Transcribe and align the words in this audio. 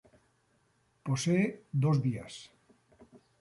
Posee 1.07 1.43
dos 1.83 1.97
vías. 2.05 2.35